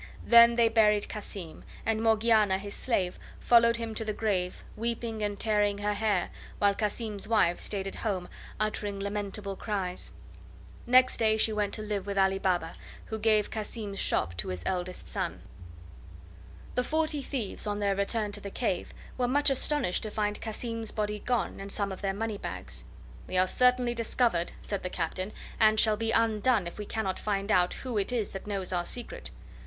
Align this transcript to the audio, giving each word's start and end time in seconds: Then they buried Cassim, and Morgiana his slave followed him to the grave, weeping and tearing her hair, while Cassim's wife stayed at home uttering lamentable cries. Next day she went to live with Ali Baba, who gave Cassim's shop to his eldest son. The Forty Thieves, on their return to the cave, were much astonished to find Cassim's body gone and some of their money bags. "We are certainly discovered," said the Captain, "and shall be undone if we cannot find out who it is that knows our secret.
Then 0.25 0.55
they 0.55 0.67
buried 0.67 1.07
Cassim, 1.09 1.63
and 1.85 2.01
Morgiana 2.01 2.57
his 2.57 2.73
slave 2.73 3.19
followed 3.39 3.77
him 3.77 3.93
to 3.93 4.03
the 4.03 4.13
grave, 4.13 4.63
weeping 4.75 5.21
and 5.21 5.39
tearing 5.39 5.77
her 5.77 5.93
hair, 5.93 6.31
while 6.57 6.73
Cassim's 6.73 7.27
wife 7.27 7.59
stayed 7.59 7.85
at 7.85 7.97
home 8.01 8.27
uttering 8.59 8.99
lamentable 8.99 9.55
cries. 9.55 10.09
Next 10.87 11.17
day 11.17 11.37
she 11.37 11.53
went 11.53 11.75
to 11.75 11.83
live 11.83 12.07
with 12.07 12.17
Ali 12.17 12.39
Baba, 12.39 12.73
who 13.05 13.19
gave 13.19 13.51
Cassim's 13.51 13.99
shop 13.99 14.35
to 14.37 14.47
his 14.47 14.63
eldest 14.65 15.07
son. 15.07 15.43
The 16.73 16.83
Forty 16.83 17.21
Thieves, 17.21 17.67
on 17.67 17.77
their 17.77 17.95
return 17.95 18.31
to 18.31 18.41
the 18.41 18.49
cave, 18.49 18.95
were 19.19 19.27
much 19.27 19.51
astonished 19.51 20.01
to 20.01 20.09
find 20.09 20.41
Cassim's 20.41 20.89
body 20.91 21.19
gone 21.19 21.59
and 21.59 21.71
some 21.71 21.91
of 21.91 22.01
their 22.01 22.15
money 22.15 22.39
bags. 22.39 22.85
"We 23.27 23.37
are 23.37 23.45
certainly 23.45 23.93
discovered," 23.93 24.53
said 24.61 24.81
the 24.81 24.89
Captain, 24.89 25.31
"and 25.59 25.79
shall 25.79 25.95
be 25.95 26.09
undone 26.09 26.65
if 26.65 26.79
we 26.79 26.85
cannot 26.87 27.19
find 27.19 27.51
out 27.51 27.75
who 27.75 27.99
it 27.99 28.11
is 28.11 28.29
that 28.29 28.47
knows 28.47 28.73
our 28.73 28.85
secret. 28.85 29.29